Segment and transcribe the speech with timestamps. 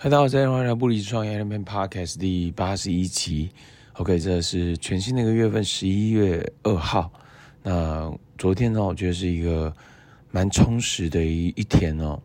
[0.00, 3.50] 嗨，大家好，欢迎来到不离职创业 Allen Podcast 第八十一期。
[3.94, 7.12] OK，这是全新的一个月份，十一月二号。
[7.64, 9.74] 那昨天呢，我觉得是一个
[10.30, 12.16] 蛮充实的一一天哦。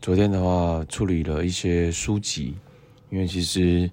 [0.00, 2.54] 昨天的话，处理了一些书籍，
[3.10, 3.90] 因为其实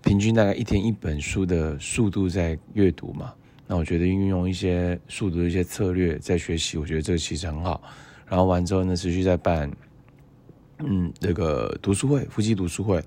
[0.00, 3.34] 平均大概一天一本书的速度在阅读嘛。
[3.66, 7.82] 那我觉得运用一些速读的一些策略在学习，我觉得这个其实很好。
[8.26, 9.70] 然后完之后呢，持续在办。
[10.78, 12.98] 嗯，那个读书会，夫妻读书会，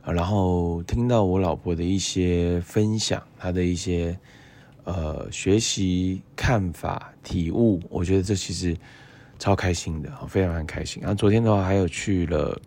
[0.00, 4.18] 啊，然后听到我老婆的一些分享，她的一些
[4.84, 8.76] 呃学习看法、体悟，我觉得这其实
[9.38, 11.02] 超开心的，非常非常开心。
[11.02, 12.58] 然后昨天的话，还有去了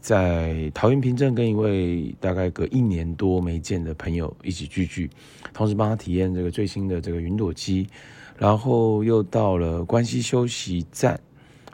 [0.00, 5.10] 在桃园平镇跟一位大概隔一年多没见的朋友一起聚聚，
[5.54, 7.88] 同时帮他体验这个最新的这个云朵机，
[8.36, 11.18] 然后又到了关西休息站。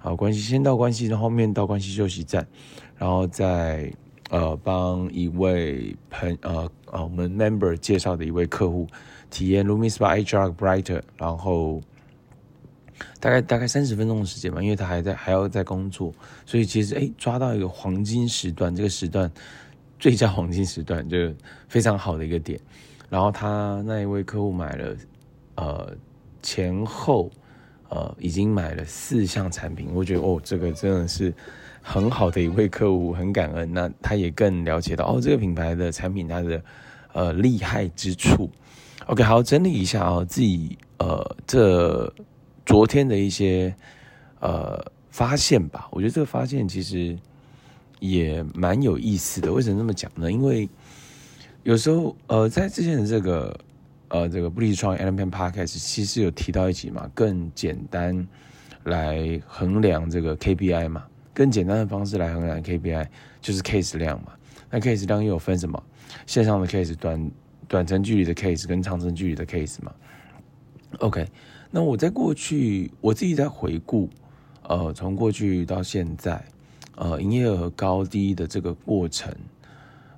[0.05, 2.47] 好，关系先到关系，然后面到关系休息站，
[2.99, 3.91] 然后再
[4.29, 8.87] 呃帮一位朋呃呃我们 member 介绍的一位客户
[9.31, 11.81] 体验 LumiSpa HR Brighter，然后
[13.19, 16.12] 大概大概三十分钟的时间吧，因为他还在还要在工作，
[16.45, 19.33] 所以其实哎抓到一个黄金时段，这个时段
[19.98, 21.17] 最佳黄金时段就
[21.67, 22.61] 非常好的一个点，
[23.09, 24.95] 然后他那一位客户买了
[25.55, 25.97] 呃
[26.43, 27.31] 前后。
[27.95, 31.33] 呃，已经买了四项产品，我觉得哦，这个真的是
[31.81, 33.73] 很好的一位客户，很感恩。
[33.73, 36.61] 那他也更了解到哦，这个品牌的产品它的
[37.12, 38.50] 呃厉害之处。
[39.06, 42.12] OK，好，整理一下啊、哦，自己呃这
[42.67, 43.72] 昨天的一些
[44.41, 45.87] 呃发现吧。
[45.92, 47.17] 我觉得这个发现其实
[48.00, 49.53] 也蛮有意思的。
[49.53, 50.33] 为什么这么讲呢？
[50.33, 50.69] 因为
[51.62, 53.56] 有时候呃，在之前的这个。
[54.15, 58.25] 呃，这个不离职创 NLP Podcast 其实有提到一集嘛，更简单
[58.84, 63.09] 来衡量这个 KPI 嘛，更简单的方式来衡量 KPI
[63.41, 64.29] 就是 case 量嘛。
[64.71, 65.83] 那 case 量又有分什么？
[66.27, 67.31] 线上的 case、短
[67.67, 69.93] 短程距离的 case 跟长程距离的 case 嘛。
[71.01, 71.27] OK，
[71.72, 74.09] 那我在过去我自己在回顾，
[74.62, 76.41] 呃，从过去到现在，
[76.94, 79.34] 呃，营业额高低的这个过程。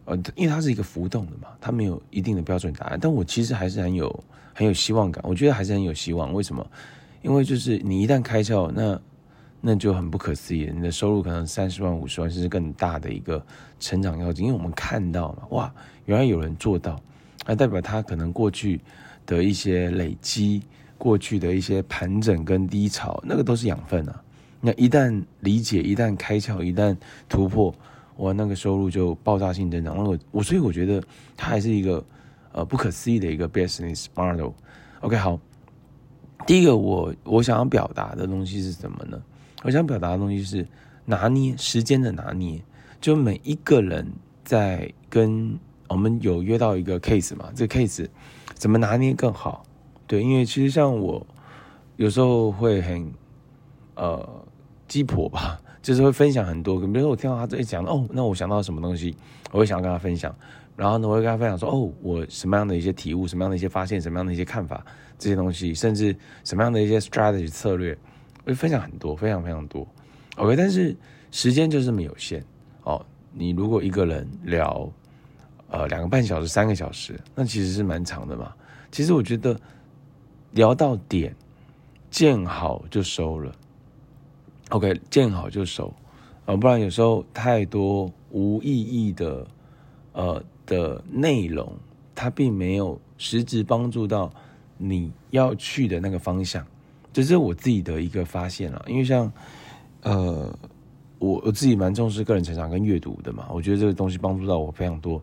[0.07, 2.99] 呃，因为它是一个浮动的嘛，它没有一定的标准答案。
[2.99, 4.25] 但我其实还是很有
[4.55, 6.33] 很有希望感，我觉得还是很有希望。
[6.33, 6.67] 为什么？
[7.23, 9.01] 因为就是你一旦开窍，那
[9.61, 13.45] 那就很不可思议，你的收入可能三十万、五十万，甚至更大的一个
[13.81, 14.47] 成长要件。
[14.47, 15.75] 因为我们看到嘛，哇，
[16.05, 17.01] 原来有人做到，
[17.45, 18.81] 那代表他可能过去
[19.27, 20.63] 的一些累积，
[20.97, 24.23] 过去的一些盘整跟低潮，那个都是养分啊。
[24.61, 26.97] 那一旦理解，一旦开窍，一旦
[27.29, 27.75] 突破。
[28.17, 31.03] 我那个收入就爆炸性增长，那我我所以我觉得
[31.37, 32.05] 它还是一个
[32.53, 34.53] 呃不可思议的一个 business model。
[35.01, 35.39] OK，好，
[36.47, 39.23] 第一个我我想要表达的东西是什么呢？
[39.63, 40.67] 我想表达的东西是
[41.05, 42.63] 拿捏时间的拿捏，
[43.01, 44.11] 就每一个人
[44.45, 48.09] 在跟我们有约到一个 case 嘛，这个 case
[48.55, 49.63] 怎么拿捏更好？
[50.07, 51.25] 对，因为其实像我
[51.97, 53.13] 有时候会很
[53.95, 54.27] 呃
[54.89, 55.61] 鸡婆吧。
[55.87, 59.15] 就是会分享很多，比如说我听到他这一讲哦，那我想到什么东西，
[59.53, 60.35] 我会想要跟他分享。
[60.75, 64.85] 然后呢，我会跟他分享说，哦，我什么样的一些体悟，什么样的一些发现，什么样的一些看法，
[65.17, 67.97] 这些东西，甚至什么样的一些 strategy 策略，
[68.45, 69.87] 会分享很多，非常非常多。
[70.39, 70.93] OK，但是
[71.31, 72.45] 时间就这么有限
[72.83, 73.01] 哦。
[73.33, 74.91] 你如果一个人聊
[75.71, 78.53] 呃两个半小时、三个小时，那其实是蛮长的嘛。
[78.91, 79.57] 其实我觉得
[80.51, 81.33] 聊到点，
[82.11, 83.53] 见好就收了。
[84.71, 85.95] OK，见好就收，
[86.45, 89.47] 呃，不然有时候太多无意义的，
[90.13, 91.73] 呃的内容，
[92.17, 94.29] 它并没有实质帮助到
[94.77, 96.67] 你要去的那个方向，
[97.13, 98.85] 这是我自己的一个发现了。
[98.89, 99.33] 因为像，
[100.03, 100.53] 呃，
[101.21, 105.23] 我我自己蛮重视个人成长跟阅读的嘛，我觉得这个东西帮助到我非常多，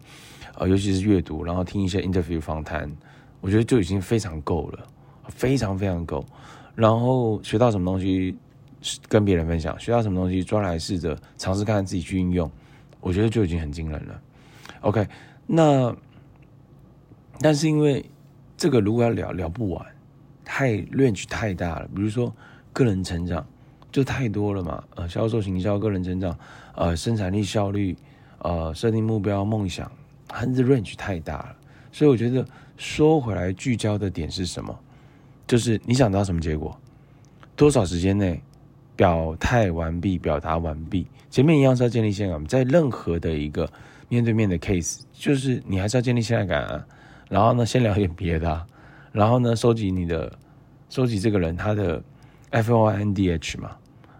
[0.56, 2.90] 呃，尤其是阅读，然后听一些 interview 访谈，
[3.42, 4.88] 我觉得就已经非常够了，
[5.28, 6.24] 非常非常够，
[6.76, 8.34] 然后学到什么东西。
[9.08, 12.50] 跟别人分享，学到什么东西，抓来试着尝试看看自己去运用，
[13.00, 14.22] 我觉得就已经很惊人了。
[14.82, 15.08] OK，
[15.48, 15.96] 那
[17.40, 18.04] 但是因为
[18.58, 19.86] 这个如果要聊聊不完，
[20.44, 21.90] 太 range 太大了。
[21.96, 22.34] 比如说
[22.72, 23.46] 个人成长
[23.92, 26.38] 就太多了嘛，呃，销售、行销、个人成长，
[26.76, 27.96] 呃，生产力、效率，
[28.40, 29.92] 呃，设定目标、梦想，
[30.30, 31.56] 还是 range 太大了。
[31.92, 32.46] 所以我觉得
[32.76, 34.78] 说回来，聚焦的点是什么？
[35.48, 36.78] 就是你想到什么结果，
[37.56, 38.42] 多少时间内？
[38.96, 42.46] 表态完毕，表达完毕，前面一样是要建立信任感。
[42.48, 43.70] 在任何的一个
[44.10, 46.86] 面对面的 case，就是你还是要建立信任感啊。
[47.30, 48.66] 然后呢，先聊点别的，
[49.12, 50.32] 然后呢，收集你的，
[50.90, 52.04] 收集这个人他的
[52.52, 53.72] F O N D H 嘛，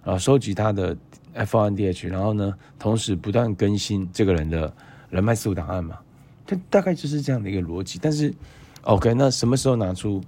[0.04, 0.98] 然后收集他的
[1.34, 4.74] F O N D H，然后呢，同时不断更新这个人的
[5.12, 6.00] 人脉速档案嘛，
[6.48, 8.00] 它大概就是这样的一个逻辑。
[8.02, 8.34] 但是
[8.82, 10.20] ，OK，那什么时候拿出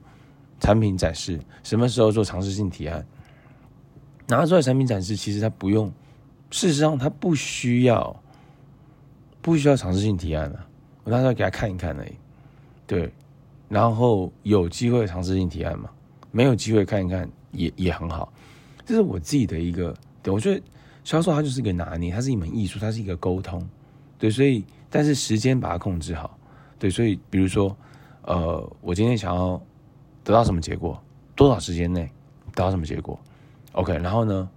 [0.59, 1.39] 产品展示？
[1.63, 3.03] 什么时候做尝试性提案？
[4.27, 5.91] 拿出来产品展示，其实它不用，
[6.51, 8.15] 事实上它不需要，
[9.41, 10.67] 不需要尝试性提案啊。
[11.03, 12.13] 我拿出来给他看一看而已，
[12.87, 13.13] 对，
[13.69, 15.89] 然后有机会尝试性提案嘛？
[16.31, 18.33] 没有机会看一看也也很好，
[18.83, 20.59] 这是我自己的一个，对，我觉得
[21.03, 23.63] 销售它就是一个拿捏，它是一门艺术，它是一个沟通，
[24.17, 26.35] 对，所以但是时间把它控制好，
[26.79, 27.77] 对，所以比如说，
[28.23, 29.61] 呃，我今天想要
[30.23, 30.99] 得到什么结果，
[31.35, 32.09] 多少时间内
[32.55, 33.19] 得到什么结果？
[33.75, 34.49] ，OK，然后呢，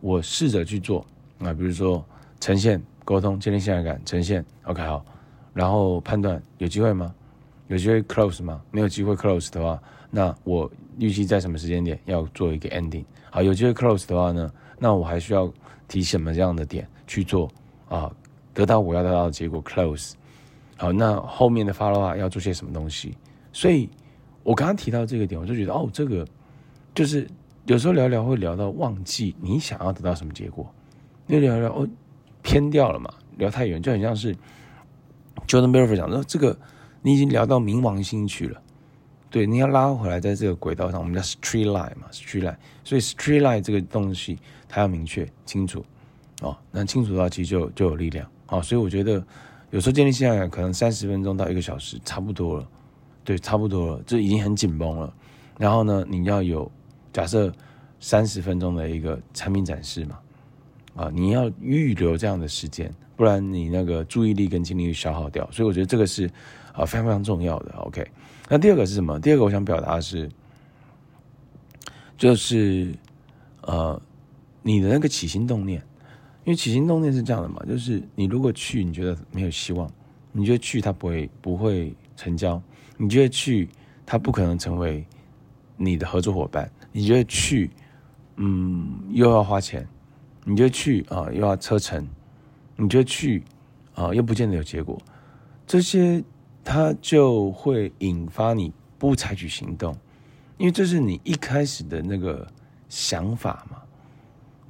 [0.00, 1.04] 我试着去做，
[1.38, 2.04] 啊，比如说
[2.38, 5.04] 呈现、沟通、建立信赖感、呈现，OK，好。
[5.52, 7.14] 然后判断有机会吗？
[7.68, 8.60] 有机会 close 吗？
[8.70, 9.80] 没有机会 close 的话，
[10.10, 13.04] 那我预计在什么时间点要做一个 ending？
[13.30, 15.50] 好，有机会 close 的话呢，那我还需要
[15.88, 17.48] 提什么样的点去做
[17.88, 18.12] 啊？
[18.52, 20.12] 得到我要得到的结果 close。
[20.76, 23.16] 好，那后面的 follow up 要做些什么东西？
[23.52, 23.88] 所以
[24.42, 26.26] 我刚刚提到这个点，我就觉得哦，这个
[26.94, 27.26] 就是
[27.66, 30.72] 有时候聊聊会聊到忘记你想要得到什么结果，
[31.26, 31.88] 因为聊聊哦
[32.42, 34.36] 偏掉了嘛，聊太远就很像是。
[35.48, 36.56] Jordan b e r f e r 讲说：“这个
[37.02, 38.62] 你已经聊到冥王星去了，
[39.30, 42.56] 对，你要拉回来，在这个轨道上，我们叫 street line 嘛，street line。
[42.84, 44.38] 所以 street line 这个东西，
[44.68, 45.84] 它要明确清楚
[46.40, 46.56] 哦。
[46.70, 48.26] 那清楚的话，其实就就有力量。
[48.46, 49.22] 哦，所以我觉得
[49.70, 52.68] 有时候建立信仰可能三十分钟到一个小时差不多了，
[53.24, 55.12] 对，差不多了，这已经很紧绷了。
[55.58, 56.70] 然后呢，你要有
[57.14, 57.50] 假设
[57.98, 60.18] 三十分钟的一个产品展示嘛，
[60.94, 66.28] 啊，你要预留这样的时间。”不然你那个注意力跟精力消耗掉，所以我觉得这个是
[66.72, 67.72] 啊非常非常重要的。
[67.76, 68.04] OK，
[68.48, 69.20] 那第二个是什么？
[69.20, 70.28] 第二个我想表达的是，
[72.18, 72.92] 就是
[73.60, 74.02] 呃
[74.62, 75.80] 你的那个起心动念，
[76.42, 79.88] 因为起心动念是这样的嘛，就是你如果去你觉得没有希望，
[80.32, 82.60] 你觉得去他不会不会成交，
[82.96, 83.68] 你觉得去
[84.04, 85.06] 他不可能成为
[85.76, 87.70] 你的合作伙伴，你就会去
[88.36, 89.86] 嗯又要花钱，
[90.44, 92.06] 你就去啊又要车程。
[92.76, 93.40] 你就去，
[93.94, 95.00] 啊，又不见得有结果，
[95.64, 96.20] 这些
[96.64, 99.96] 它就会引发你不采取行动，
[100.58, 102.44] 因为这是你一开始的那个
[102.88, 103.80] 想法嘛。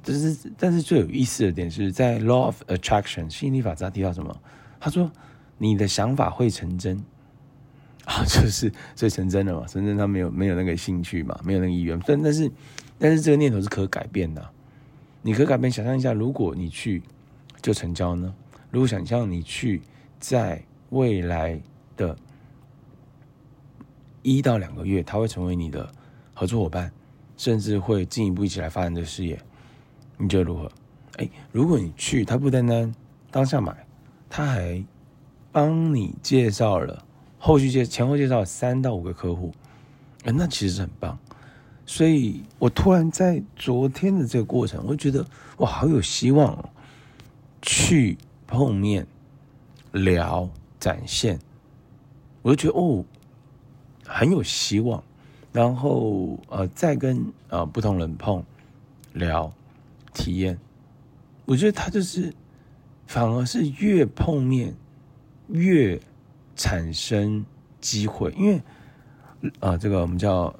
[0.03, 4.39] 这是，但是最有意思的点是在 Law of Attraction 吸引力法则提到什么？
[4.79, 5.11] 他说
[5.57, 7.03] 你的想法会成真，
[8.09, 12.51] 啊，就是所以成真了嘛，成真他没有没有那个兴趣嘛，没有那个意愿，但但是
[12.97, 14.49] 但是这个念头是可改变的，
[15.21, 15.71] 你可改变。
[15.71, 17.01] 想象一下，如果你去。
[17.61, 18.31] 就成交呢？
[18.69, 19.81] 如果想象你去
[20.19, 21.59] 在未来
[21.97, 22.15] 的
[24.21, 25.91] 一到两个月，他会成为你的
[26.35, 26.91] 合作伙伴，
[27.37, 29.39] 甚至会进一步一起来发展这个事业，
[30.19, 30.71] 你觉得如何？
[31.17, 32.93] 哎，如果你去，他不单单
[33.31, 33.75] 当下买，
[34.29, 34.85] 他还
[35.51, 37.03] 帮你介绍了
[37.45, 39.53] 后续介前后介绍三到五个客户，
[40.23, 41.15] 哎，那其实很棒。
[41.85, 45.23] 所以我突然在昨天的这个过程，我就觉得
[45.57, 46.69] 哇，好有希望。
[47.67, 48.15] 去
[48.45, 49.07] 碰面
[49.91, 50.47] 聊
[50.79, 51.39] 展现，
[52.43, 53.03] 我就觉得哦，
[54.05, 55.03] 很有希望。
[55.51, 58.43] 然后呃，再跟呃不同人碰
[59.13, 59.51] 聊
[60.13, 60.59] 体验，
[61.45, 62.31] 我觉得他就是
[63.07, 64.75] 反而是越碰面
[65.47, 65.99] 越
[66.55, 67.45] 产生
[67.79, 68.57] 机会，因为
[69.59, 70.53] 啊、呃，这个我们叫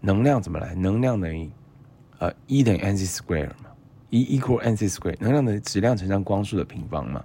[0.00, 0.74] 能量怎么来？
[0.74, 1.50] 能量等于
[2.18, 3.70] 呃 E 等于 mc square 嘛。
[4.10, 7.24] E equal mc square，能量的质量乘上光速的平方嘛？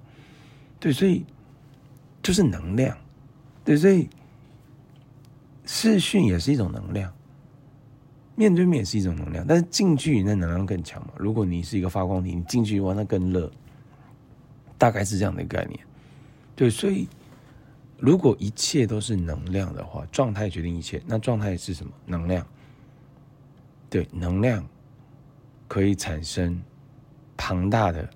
[0.80, 1.26] 对，所以
[2.22, 2.96] 就是能量。
[3.64, 4.08] 对，所以
[5.66, 7.12] 视讯也是一种能量，
[8.36, 11.14] 面对面也是一种能量，但是近距离那能量更强嘛。
[11.18, 13.52] 如果你是一个发光体，你近距离的话那更热，
[14.78, 15.80] 大概是这样的一个概念。
[16.56, 17.08] 对，所以
[17.98, 21.92] 如果一切都是能量的话，状态决定一切，那状态是什么？
[22.06, 22.46] 能量。
[23.90, 24.66] 对，能量
[25.68, 26.62] 可以产生。
[27.38, 28.10] 庞大的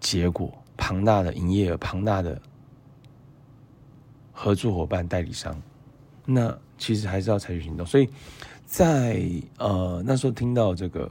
[0.00, 2.36] 结果，庞大的营业额，庞大的
[4.32, 5.56] 合作伙伴、代理商，
[6.26, 7.86] 那其实还是要采取行动。
[7.86, 8.08] 所以
[8.66, 9.22] 在
[9.56, 11.08] 呃那时候听到这个，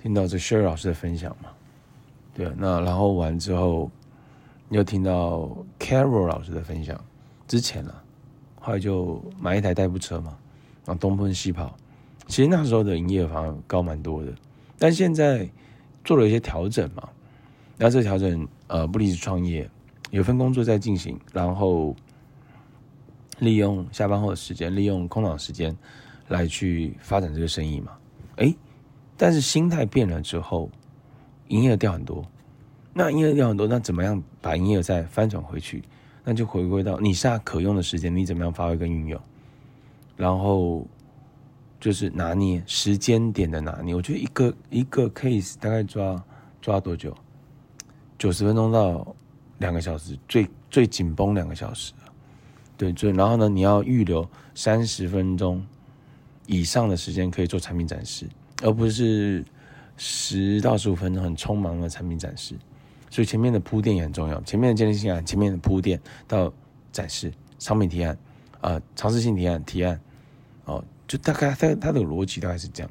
[0.00, 1.50] 听到这 Sher 老师的分享嘛，
[2.34, 3.90] 对，那然后完之后
[4.70, 6.98] 又听到 Carol 老师的分享，
[7.46, 8.02] 之前呢、啊，
[8.60, 10.36] 后来就买一台代步车嘛，
[10.84, 11.76] 然后东奔西跑，
[12.26, 14.32] 其实那时候的营业额高蛮多的，
[14.78, 15.48] 但现在。
[16.02, 17.06] 做了一些调整嘛，
[17.76, 19.70] 那这调整呃不离职创业，
[20.10, 21.94] 有份工作在进行，然后
[23.38, 25.76] 利用下班后的时间，利用空档时间
[26.28, 27.92] 来去发展这个生意嘛，
[28.36, 28.52] 哎，
[29.14, 30.70] 但是心态变了之后，
[31.48, 32.24] 营业额掉很多。
[32.92, 35.82] 那营业额很多，那怎么样把营业额再翻转回去？
[36.24, 39.20] 那就回归到你下可用的时间，你怎么样发挥跟运用？
[40.16, 40.86] 然后
[41.80, 43.94] 就是拿捏时间点的拿捏。
[43.94, 46.22] 我觉得一个一个 case 大概抓
[46.60, 47.16] 抓多久？
[48.18, 49.16] 九十分钟到
[49.58, 51.94] 两个小时，最最紧绷两个小时。
[52.76, 55.64] 对，所以然后呢，你要预留三十分钟
[56.46, 58.26] 以上的时间可以做产品展示，
[58.62, 59.44] 而不是
[59.96, 62.56] 十到十五分钟很匆忙的产品展示。
[63.10, 66.52] 所以前面的铺垫也很重要，前面的建立性案，前面的铺垫到
[66.92, 68.16] 展示商品提案，
[68.60, 70.00] 啊、呃，尝试性提案提案，
[70.64, 72.90] 哦，就大概它它的逻辑大概是这样。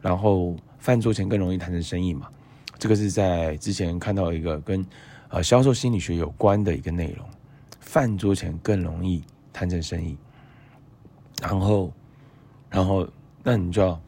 [0.00, 2.28] 然后饭桌前更容易谈成生意嘛，
[2.78, 4.84] 这个是在之前看到一个跟
[5.28, 7.24] 呃销售心理学有关的一个内容。
[7.80, 10.16] 饭桌前更容易谈成生意，
[11.42, 11.92] 然后，
[12.70, 13.06] 然后，
[13.42, 14.00] 那你就要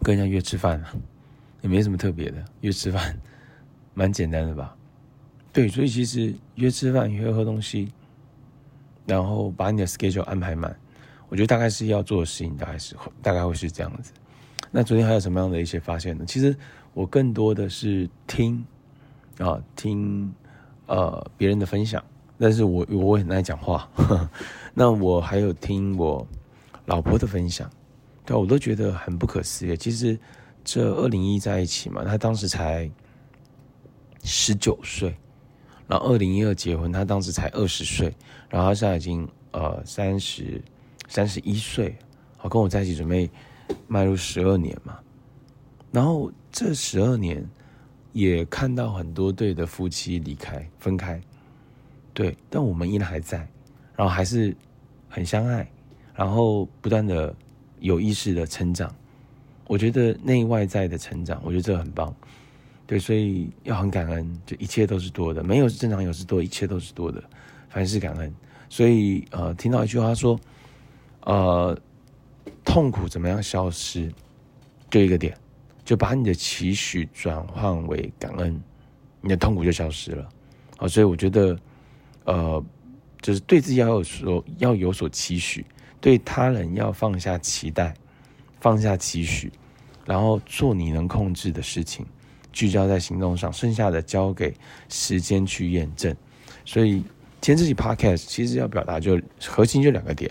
[0.00, 0.88] 跟人家约吃饭了，
[1.60, 3.14] 也没什么特别的，约吃饭，
[3.96, 4.76] 蛮简单的吧？
[5.52, 7.90] 对，所以其实约吃饭、约喝东西，
[9.06, 10.78] 然后把你的 schedule 安排满，
[11.28, 14.12] 我觉得大概是要做的事情，大概是大概会是这样子。
[14.70, 16.24] 那昨天还有什么样的一些发现呢？
[16.24, 16.56] 其实
[16.94, 18.64] 我更多的是听
[19.38, 20.32] 啊，听。
[20.88, 22.00] 呃，别人的分享，
[22.38, 24.30] 但是我我很爱讲话呵呵，
[24.72, 26.24] 那我还有听我
[26.84, 27.68] 老婆的分享，
[28.24, 29.76] 对，我都觉得很不可思议。
[29.76, 30.16] 其实
[30.62, 32.88] 这二零一在一起嘛，他当时才
[34.26, 35.16] 十九岁，
[35.88, 38.14] 然后二零一二结婚，他当时才二十岁，
[38.50, 40.62] 然后他现在已经呃三十
[41.08, 41.96] 三十一岁，
[42.36, 43.30] 好，跟我在一起准备
[43.86, 44.98] 迈入十二年嘛，
[45.90, 47.42] 然后这十二年。
[48.12, 51.20] 也看到很多对的夫妻离开、分开，
[52.14, 53.46] 对，但我们依然还在，
[53.94, 54.56] 然后还是
[55.06, 55.70] 很相爱，
[56.14, 57.36] 然后不断的
[57.78, 58.90] 有意识的成长。
[59.66, 62.16] 我觉得内外在的成长，我觉得这很棒，
[62.86, 67.22] 对，所以要很感恩，就一切都是多的，没有是正常，有是多，一切都是多的，
[67.68, 68.34] 凡事感恩。
[68.68, 70.38] 所以呃，听到一句话说，
[71.22, 71.76] 呃，
[72.64, 74.12] 痛苦怎么样消失？
[74.90, 75.36] 就一个点。
[75.84, 78.60] 就把你的期许转换为感恩，
[79.20, 80.28] 你的痛苦就消失了。
[80.76, 81.56] 好，所以我觉得，
[82.24, 82.64] 呃，
[83.22, 85.64] 就是对自己要有所要有所期许，
[86.00, 87.94] 对他人要放下期待，
[88.60, 89.52] 放下期许，
[90.04, 92.04] 然后做你能控制的事情，
[92.56, 94.54] 聚焦在行动上，剩下的交给
[94.88, 96.16] 时间去验证。
[96.64, 97.02] 所以
[97.42, 100.30] 今天这期 podcast 其实要表达就核心就两个点，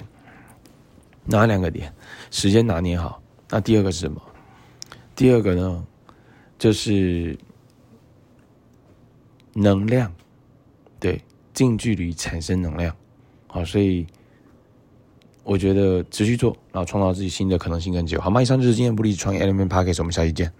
[1.25, 1.93] 哪两个点？
[2.31, 3.21] 时间拿捏好。
[3.47, 4.19] 那第二个是什么？
[5.15, 5.85] 第二个呢，
[6.57, 7.37] 就是
[9.53, 10.11] 能量，
[10.99, 11.21] 对，
[11.53, 12.93] 近距离产生能量，
[13.45, 14.03] 好，所以
[15.43, 18.21] 我觉得持续做，然后创造自己新的可能性跟机会。
[18.23, 18.41] 好吗？
[18.41, 20.51] 以上就是今天不离创业 Element Podcast，我们下期见。